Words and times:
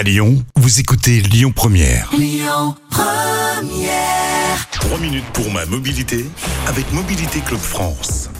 À 0.00 0.02
Lyon, 0.02 0.42
vous 0.56 0.80
écoutez 0.80 1.20
Lyon 1.20 1.52
Première. 1.54 2.08
3 4.72 4.98
minutes 4.98 5.26
pour 5.34 5.50
ma 5.50 5.66
mobilité 5.66 6.24
avec 6.66 6.90
Mobilité 6.94 7.40
Club 7.40 7.60
France. 7.60 8.30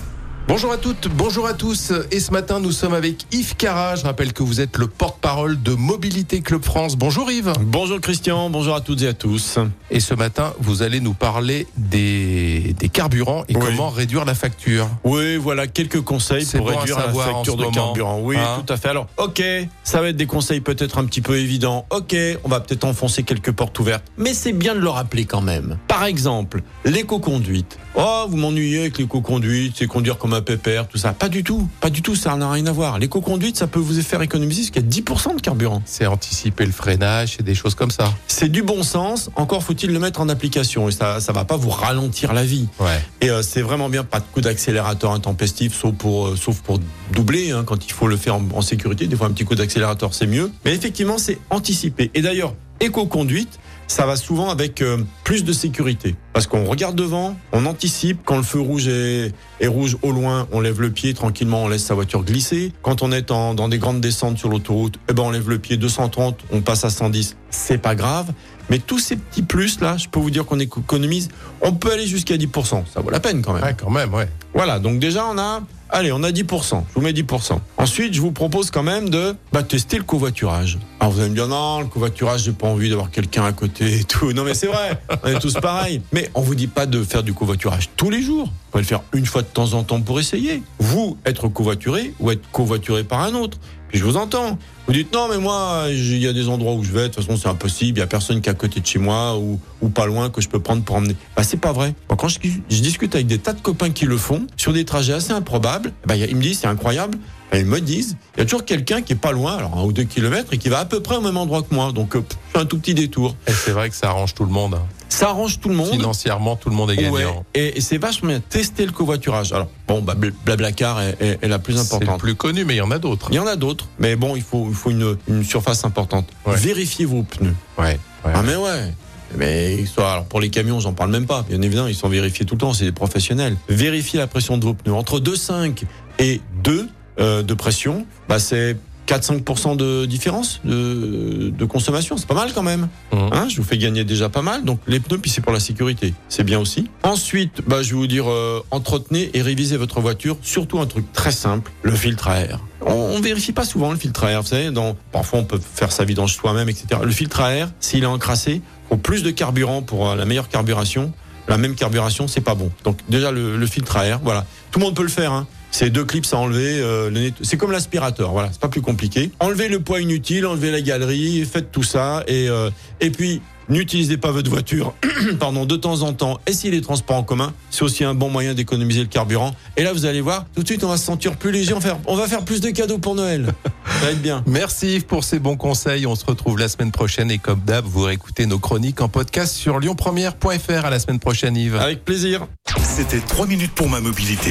Bonjour 0.48 0.72
à 0.72 0.78
toutes, 0.78 1.08
bonjour 1.08 1.46
à 1.46 1.52
tous. 1.52 1.92
Et 2.10 2.18
ce 2.18 2.32
matin, 2.32 2.60
nous 2.60 2.72
sommes 2.72 2.94
avec 2.94 3.26
Yves 3.30 3.56
Cara. 3.56 3.94
Je 3.94 4.04
rappelle 4.04 4.32
que 4.32 4.42
vous 4.42 4.62
êtes 4.62 4.78
le 4.78 4.86
porte-parole 4.86 5.62
de 5.62 5.74
Mobilité 5.74 6.40
Club 6.40 6.64
France. 6.64 6.96
Bonjour 6.96 7.30
Yves. 7.30 7.52
Bonjour 7.60 8.00
Christian, 8.00 8.48
bonjour 8.48 8.74
à 8.74 8.80
toutes 8.80 9.02
et 9.02 9.08
à 9.08 9.12
tous. 9.12 9.58
Et 9.90 10.00
ce 10.00 10.14
matin, 10.14 10.54
vous 10.60 10.80
allez 10.80 11.00
nous 11.00 11.12
parler 11.12 11.66
des, 11.76 12.39
des 12.72 12.88
carburants 12.88 13.44
et 13.48 13.56
Oui. 13.56 13.62
comment 13.64 13.90
réduire 13.90 14.24
la 14.24 14.34
facture. 14.34 14.88
Oui, 15.04 15.36
voilà 15.36 15.66
quelques 15.66 16.00
conseils 16.00 16.44
pour 16.46 16.66
bon 16.70 16.76
réduire 16.78 16.98
la 16.98 17.12
facture 17.12 17.56
de 17.56 17.62
moment. 17.62 17.72
carburant. 17.74 18.20
Oui, 18.22 18.36
Hein 18.36 18.62
tout 18.66 18.72
à 18.72 18.76
fait. 18.76 18.88
Alors, 18.88 19.06
ok, 19.18 19.42
ça 19.84 20.00
va 20.00 20.08
être 20.08 20.16
des 20.16 20.26
conseils 20.26 20.60
peut-être 20.60 20.98
un 20.98 21.04
petit 21.04 21.20
peu 21.20 21.38
évidents. 21.38 21.86
Ok, 21.90 22.14
on 22.44 22.48
va 22.48 22.60
peut-être 22.60 22.84
enfoncer 22.84 23.22
quelques 23.22 23.52
portes 23.52 23.78
ouvertes, 23.78 24.04
mais 24.18 24.34
c'est 24.34 24.52
bien 24.52 24.74
de 24.74 24.80
le 24.80 24.88
rappeler 24.88 25.24
quand 25.24 25.40
même. 25.42 25.78
Par 25.88 26.04
exemple, 26.04 26.62
l'éco-conduite. 26.84 27.78
Oh, 27.96 28.26
vous 28.28 28.36
m'ennuyez 28.36 28.80
avec 28.80 28.98
l'éco-conduite, 28.98 29.74
c'est 29.78 29.86
conduire 29.86 30.16
comme 30.18 30.32
un 30.34 30.42
pépère, 30.42 30.86
tout 30.86 30.98
ça. 30.98 31.12
Pas 31.12 31.28
du 31.28 31.42
tout, 31.42 31.68
pas 31.80 31.90
du 31.90 32.02
tout, 32.02 32.14
ça 32.14 32.36
n'a 32.36 32.50
rien 32.50 32.66
à 32.66 32.72
voir. 32.72 32.98
L'éco-conduite, 32.98 33.56
ça 33.56 33.66
peut 33.66 33.80
vous 33.80 34.00
faire 34.02 34.22
économiser 34.22 34.62
jusqu'à 34.62 34.80
10% 34.80 35.34
de 35.36 35.40
carburant. 35.40 35.82
C'est 35.86 36.06
anticiper 36.06 36.64
le 36.66 36.72
freinage 36.72 37.36
et 37.40 37.42
des 37.42 37.54
choses 37.54 37.74
comme 37.74 37.90
ça. 37.90 38.12
C'est 38.28 38.48
du 38.48 38.62
bon 38.62 38.82
sens, 38.82 39.30
encore 39.34 39.62
faut-il 39.64 39.92
le 39.92 39.98
mettre 39.98 40.20
en 40.20 40.28
application 40.28 40.88
et 40.88 40.92
ça, 40.92 41.20
ça 41.20 41.32
va 41.32 41.44
pas 41.44 41.56
vous 41.56 41.70
ralentir 41.70 42.32
la 42.32 42.44
vie. 42.44 42.59
Ouais. 42.78 43.00
Et 43.20 43.30
euh, 43.30 43.42
c'est 43.42 43.62
vraiment 43.62 43.88
bien, 43.88 44.04
pas 44.04 44.20
de 44.20 44.24
coup 44.32 44.40
d'accélérateur 44.40 45.12
intempestif, 45.12 45.74
sauf 45.74 45.94
pour, 45.94 46.28
euh, 46.28 46.36
sauf 46.36 46.60
pour 46.60 46.78
doubler, 47.12 47.50
hein, 47.50 47.64
quand 47.64 47.86
il 47.86 47.92
faut 47.92 48.06
le 48.06 48.16
faire 48.16 48.36
en, 48.36 48.44
en 48.54 48.62
sécurité. 48.62 49.06
Des 49.06 49.16
fois, 49.16 49.26
un 49.26 49.32
petit 49.32 49.44
coup 49.44 49.54
d'accélérateur, 49.54 50.14
c'est 50.14 50.26
mieux. 50.26 50.50
Mais 50.64 50.74
effectivement, 50.74 51.18
c'est 51.18 51.38
anticipé. 51.50 52.10
Et 52.14 52.22
d'ailleurs, 52.22 52.54
éco-conduite, 52.80 53.58
ça 53.86 54.06
va 54.06 54.14
souvent 54.16 54.50
avec 54.50 54.82
euh, 54.82 54.98
plus 55.24 55.44
de 55.44 55.52
sécurité. 55.52 56.14
Parce 56.32 56.46
qu'on 56.46 56.64
regarde 56.64 56.94
devant, 56.94 57.36
on 57.52 57.66
anticipe. 57.66 58.20
Quand 58.24 58.36
le 58.36 58.44
feu 58.44 58.60
rouge 58.60 58.86
est, 58.86 59.32
est 59.60 59.66
rouge 59.66 59.96
au 60.02 60.12
loin, 60.12 60.46
on 60.52 60.60
lève 60.60 60.80
le 60.80 60.90
pied 60.90 61.12
tranquillement, 61.12 61.64
on 61.64 61.68
laisse 61.68 61.84
sa 61.84 61.94
voiture 61.94 62.22
glisser. 62.22 62.72
Quand 62.82 63.02
on 63.02 63.10
est 63.10 63.32
en- 63.32 63.54
dans 63.54 63.68
des 63.68 63.78
grandes 63.78 64.00
descentes 64.00 64.38
sur 64.38 64.48
l'autoroute, 64.48 64.98
eh 65.08 65.12
ben 65.12 65.24
on 65.24 65.30
lève 65.30 65.48
le 65.48 65.58
pied 65.58 65.76
230, 65.76 66.38
on 66.52 66.60
passe 66.60 66.84
à 66.84 66.90
110. 66.90 67.36
C'est 67.50 67.78
pas 67.78 67.96
grave. 67.96 68.32
Mais 68.70 68.78
tous 68.78 69.00
ces 69.00 69.16
petits 69.16 69.42
plus 69.42 69.80
là, 69.80 69.96
je 69.96 70.06
peux 70.08 70.20
vous 70.20 70.30
dire 70.30 70.46
qu'on 70.46 70.60
économise. 70.60 71.28
On 71.60 71.72
peut 71.72 71.90
aller 71.90 72.06
jusqu'à 72.06 72.36
10%. 72.36 72.84
Ça 72.94 73.00
vaut 73.00 73.10
la 73.10 73.18
peine 73.18 73.42
quand 73.42 73.54
même. 73.54 73.64
Ouais, 73.64 73.74
quand 73.76 73.90
même, 73.90 74.14
ouais. 74.14 74.28
Voilà, 74.54 74.78
donc 74.78 75.00
déjà 75.00 75.26
on 75.26 75.36
a, 75.36 75.62
allez, 75.88 76.12
on 76.12 76.22
a 76.22 76.30
10%. 76.30 76.84
Je 76.90 76.94
vous 76.94 77.00
mets 77.00 77.12
10%. 77.12 77.58
Ensuite, 77.76 78.14
je 78.14 78.20
vous 78.20 78.30
propose 78.30 78.70
quand 78.70 78.84
même 78.84 79.08
de 79.10 79.34
bah, 79.52 79.64
tester 79.64 79.96
le 79.96 80.04
covoiturage. 80.04 80.78
Alors 81.00 81.14
vous 81.14 81.20
allez 81.20 81.30
me 81.30 81.34
dire 81.34 81.48
non, 81.48 81.80
le 81.80 81.86
covoiturage, 81.86 82.42
j'ai 82.44 82.52
pas 82.52 82.66
envie 82.66 82.90
d'avoir 82.90 83.10
quelqu'un 83.10 83.46
à 83.46 83.52
côté 83.52 84.00
et 84.00 84.04
tout. 84.04 84.34
Non 84.34 84.44
mais 84.44 84.52
c'est 84.52 84.66
vrai, 84.66 85.02
on 85.24 85.28
est 85.28 85.38
tous 85.38 85.54
pareils. 85.54 86.02
Mais 86.12 86.30
on 86.34 86.42
vous 86.42 86.54
dit 86.54 86.66
pas 86.66 86.84
de 86.84 87.02
faire 87.02 87.22
du 87.22 87.32
covoiturage 87.32 87.88
tous 87.96 88.10
les 88.10 88.20
jours. 88.20 88.44
Vous 88.44 88.70
pouvez 88.70 88.82
le 88.82 88.86
faire 88.86 89.02
une 89.14 89.24
fois 89.24 89.40
de 89.40 89.46
temps 89.46 89.72
en 89.72 89.82
temps 89.82 90.02
pour 90.02 90.20
essayer. 90.20 90.62
Vous, 90.78 91.16
être 91.24 91.48
covoituré 91.48 92.12
ou 92.20 92.30
être 92.30 92.42
covoituré 92.52 93.02
par 93.02 93.22
un 93.22 93.34
autre. 93.34 93.56
Puis 93.88 93.98
je 93.98 94.04
vous 94.04 94.18
entends. 94.18 94.58
Vous 94.86 94.92
dites 94.92 95.12
non 95.14 95.26
mais 95.30 95.38
moi 95.38 95.84
il 95.88 96.18
y 96.18 96.28
a 96.28 96.34
des 96.34 96.48
endroits 96.48 96.74
où 96.74 96.84
je 96.84 96.92
vais 96.92 97.02
de 97.02 97.14
toute 97.14 97.24
façon 97.24 97.36
c'est 97.36 97.48
impossible 97.48 97.98
il 97.98 98.00
y 98.00 98.04
a 98.04 98.06
personne 98.06 98.40
qui 98.40 98.48
est 98.48 98.52
à 98.52 98.56
côté 98.56 98.80
de 98.80 98.86
chez 98.86 98.98
moi 98.98 99.38
ou, 99.38 99.60
ou 99.80 99.88
pas 99.88 100.04
loin 100.04 100.30
que 100.30 100.40
je 100.40 100.48
peux 100.48 100.58
prendre 100.58 100.82
pour 100.82 100.96
emmener 100.96 101.14
bah 101.36 101.44
c'est 101.44 101.58
pas 101.60 101.70
vrai 101.70 101.94
Moi, 102.08 102.16
quand 102.16 102.26
je, 102.26 102.40
je 102.42 102.80
discute 102.80 103.14
avec 103.14 103.28
des 103.28 103.38
tas 103.38 103.52
de 103.52 103.60
copains 103.60 103.90
qui 103.90 104.04
le 104.04 104.16
font 104.16 104.48
sur 104.56 104.72
des 104.72 104.84
trajets 104.84 105.12
assez 105.12 105.32
improbables 105.32 105.92
bah, 106.06 106.16
ils 106.16 106.34
me 106.34 106.42
disent 106.42 106.60
c'est 106.60 106.66
incroyable 106.66 107.18
ils 107.58 107.66
me 107.66 107.80
disent 107.80 108.16
il 108.36 108.40
y 108.40 108.42
a 108.42 108.44
toujours 108.44 108.64
quelqu'un 108.64 109.02
qui 109.02 109.12
est 109.14 109.16
pas 109.16 109.32
loin 109.32 109.56
alors 109.56 109.76
un 109.78 109.82
ou 109.84 109.92
deux 109.92 110.04
kilomètres 110.04 110.52
et 110.52 110.58
qui 110.58 110.68
va 110.68 110.78
à 110.80 110.84
peu 110.84 111.00
près 111.00 111.16
au 111.16 111.20
même 111.20 111.36
endroit 111.36 111.62
que 111.62 111.74
moi 111.74 111.90
donc 111.92 112.14
euh, 112.16 112.22
un 112.54 112.64
tout 112.64 112.78
petit 112.78 112.94
détour 112.94 113.34
Et 113.46 113.52
c'est 113.52 113.72
vrai 113.72 113.90
que 113.90 113.96
ça 113.96 114.08
arrange 114.08 114.34
tout 114.34 114.44
le 114.44 114.50
monde. 114.52 114.74
hein. 114.74 114.82
ça 115.08 115.30
arrange 115.30 115.58
tout 115.60 115.68
le 115.68 115.74
monde 115.74 115.90
Financièrement, 115.90 116.56
tout 116.56 116.70
le 116.70 116.76
monde 116.76 116.90
est 116.92 116.96
gagnant. 116.96 117.12
Ouais, 117.12 117.24
et, 117.54 117.78
et 117.78 117.80
c'est 117.80 117.98
vachement 117.98 118.28
bien 118.28 118.40
tester 118.40 118.86
le 118.86 118.92
covoiturage 118.92 119.52
alors 119.52 119.68
bon 119.88 120.00
bah, 120.00 120.14
Bl- 120.18 120.32
Blablacar 120.44 121.00
est, 121.00 121.16
est- 121.20 121.38
est 121.42 121.48
la 121.48 121.58
plus 121.58 121.74
C'est 121.74 121.80
importante 121.80 122.20
plus 122.20 122.34
connu, 122.36 122.64
mais 122.64 122.74
il 122.74 122.78
y 122.78 122.82
en 122.82 122.90
a 122.90 122.98
d'autres. 122.98 123.26
il 123.30 123.34
y 123.36 123.38
en 123.40 123.46
a 123.46 123.56
d'autres 123.56 123.88
mais 123.98 124.14
bon 124.16 124.36
il 124.36 124.42
faut, 124.42 124.66
il 124.68 124.74
faut 124.74 124.90
une, 124.90 125.16
une 125.28 125.44
surface 125.44 125.84
importante 125.84 126.28
Ouais. 126.46 126.56
vérifiez 126.56 127.04
vos 127.04 127.22
pneus 127.24 127.54
Ouais. 127.78 127.98
ouais. 128.24 128.32
Ah 128.34 128.42
mais 128.42 128.56
ouais. 128.56 128.92
Mais 129.36 129.86
soit 129.86 130.10
alors 130.12 130.24
pour 130.24 130.40
les 130.40 130.50
camions, 130.50 130.80
j'en 130.80 130.92
parle 130.92 131.10
même 131.12 131.26
pas. 131.26 131.44
Bien 131.48 131.62
évidemment, 131.62 131.86
ils 131.86 131.94
sont 131.94 132.08
vérifiés 132.08 132.44
tout 132.44 132.56
le 132.56 132.60
temps, 132.60 132.72
c'est 132.72 132.84
des 132.84 132.90
professionnels. 132.90 133.56
Vérifiez 133.68 134.18
la 134.18 134.26
pression 134.26 134.58
de 134.58 134.64
vos 134.64 134.74
pneus 134.74 134.92
entre 134.92 135.20
2,5 135.20 135.84
et 136.18 136.40
2 136.64 136.88
euh, 137.20 137.42
de 137.42 137.54
pression, 137.54 138.06
bah 138.28 138.38
c'est 138.38 138.76
4-5% 139.10 139.76
de 139.76 140.06
différence 140.06 140.60
de, 140.64 141.50
de 141.50 141.64
consommation, 141.64 142.16
c'est 142.16 142.28
pas 142.28 142.34
mal 142.34 142.52
quand 142.54 142.62
même. 142.62 142.88
Mhm. 143.12 143.30
Hein, 143.32 143.48
je 143.48 143.56
vous 143.56 143.64
fais 143.64 143.76
gagner 143.76 144.04
déjà 144.04 144.28
pas 144.28 144.42
mal. 144.42 144.64
Donc 144.64 144.78
les 144.86 145.00
pneus, 145.00 145.18
puis 145.18 145.30
c'est 145.30 145.40
pour 145.40 145.52
la 145.52 145.58
sécurité, 145.58 146.14
c'est 146.28 146.44
bien 146.44 146.60
aussi. 146.60 146.88
Ensuite, 147.02 147.62
bah, 147.66 147.82
je 147.82 147.90
vais 147.90 147.96
vous 147.96 148.06
dire, 148.06 148.30
euh, 148.30 148.64
entretenez 148.70 149.30
et 149.34 149.42
révisez 149.42 149.76
votre 149.76 150.00
voiture. 150.00 150.36
Surtout 150.42 150.78
un 150.78 150.86
truc 150.86 151.12
très 151.12 151.32
simple, 151.32 151.72
le 151.82 151.92
filtre 151.92 152.28
à 152.28 152.40
air. 152.40 152.60
On, 152.86 152.92
on 152.92 153.20
vérifie 153.20 153.52
pas 153.52 153.64
souvent 153.64 153.90
le 153.90 153.98
filtre 153.98 154.24
à 154.24 154.30
air, 154.30 154.42
vous 154.42 154.48
savez. 154.48 154.70
Dans, 154.70 154.96
parfois, 155.10 155.40
on 155.40 155.44
peut 155.44 155.60
faire 155.74 155.90
sa 155.90 156.04
vidange 156.04 156.34
soi-même, 156.34 156.68
etc. 156.68 157.00
Le 157.02 157.10
filtre 157.10 157.40
à 157.40 157.52
air, 157.52 157.70
s'il 157.80 158.04
est 158.04 158.06
encrassé, 158.06 158.62
faut 158.88 158.96
plus 158.96 159.24
de 159.24 159.30
carburant 159.30 159.82
pour 159.82 160.08
euh, 160.08 160.14
la 160.14 160.24
meilleure 160.24 160.48
carburation. 160.48 161.12
La 161.48 161.58
même 161.58 161.74
carburation, 161.74 162.28
c'est 162.28 162.42
pas 162.42 162.54
bon. 162.54 162.70
Donc 162.84 162.98
déjà 163.08 163.32
le, 163.32 163.56
le 163.56 163.66
filtre 163.66 163.96
à 163.96 164.06
air, 164.06 164.20
voilà. 164.22 164.46
Tout 164.70 164.78
le 164.78 164.84
monde 164.84 164.94
peut 164.94 165.02
le 165.02 165.08
faire. 165.08 165.32
Hein. 165.32 165.48
C'est 165.70 165.90
deux 165.90 166.04
clips 166.04 166.26
à 166.32 166.36
enlever. 166.36 166.80
euh, 166.80 167.10
le 167.10 167.20
net- 167.20 167.34
c'est 167.42 167.56
comme 167.56 167.72
l'aspirateur, 167.72 168.32
voilà. 168.32 168.48
C'est 168.52 168.60
pas 168.60 168.68
plus 168.68 168.82
compliqué. 168.82 169.30
Enlevez 169.40 169.68
le 169.68 169.80
poids 169.80 170.00
inutile, 170.00 170.46
enlevez 170.46 170.70
la 170.70 170.80
galerie, 170.80 171.44
faites 171.50 171.70
tout 171.72 171.82
ça 171.84 172.24
et 172.26 172.48
euh, 172.48 172.70
et 173.00 173.10
puis 173.10 173.40
n'utilisez 173.68 174.16
pas 174.16 174.32
votre 174.32 174.50
voiture, 174.50 174.94
pardon, 175.38 175.64
de 175.64 175.76
temps 175.76 176.02
en 176.02 176.12
temps. 176.12 176.40
Essayez 176.48 176.72
les 176.72 176.80
transports 176.80 177.16
en 177.16 177.22
commun. 177.22 177.52
C'est 177.70 177.82
aussi 177.82 178.02
un 178.02 178.14
bon 178.14 178.28
moyen 178.28 178.52
d'économiser 178.52 178.98
le 179.00 179.06
carburant. 179.06 179.54
Et 179.76 179.84
là, 179.84 179.92
vous 179.92 180.06
allez 180.06 180.20
voir, 180.20 180.44
tout 180.56 180.62
de 180.64 180.66
suite, 180.66 180.82
on 180.82 180.88
va 180.88 180.96
se 180.96 181.04
sentir 181.04 181.36
plus 181.36 181.52
léger. 181.52 181.72
On 181.72 181.78
va 181.78 181.80
faire, 181.88 181.98
on 182.06 182.16
va 182.16 182.26
faire 182.26 182.44
plus 182.44 182.60
de 182.60 182.70
cadeaux 182.70 182.98
pour 182.98 183.14
Noël. 183.14 183.54
Ça 184.00 184.06
va 184.06 184.10
être 184.10 184.20
bien. 184.22 184.42
Merci 184.46 184.96
Yves 184.96 185.04
pour 185.06 185.22
ces 185.22 185.38
bons 185.38 185.56
conseils. 185.56 186.04
On 186.04 186.16
se 186.16 186.24
retrouve 186.24 186.58
la 186.58 186.68
semaine 186.68 186.90
prochaine 186.90 187.30
et 187.30 187.38
comme 187.38 187.60
d'hab, 187.60 187.84
vous 187.84 188.02
réécoutez 188.02 188.46
nos 188.46 188.58
chroniques 188.58 189.00
en 189.02 189.08
podcast 189.08 189.54
sur 189.54 189.78
lyonpremière.fr. 189.78 190.84
À 190.84 190.90
la 190.90 190.98
semaine 190.98 191.20
prochaine 191.20 191.56
Yves. 191.56 191.76
Avec 191.76 192.04
plaisir. 192.04 192.48
C'était 192.82 193.20
3 193.20 193.46
minutes 193.46 193.72
pour 193.72 193.88
ma 193.88 194.00
mobilité 194.00 194.50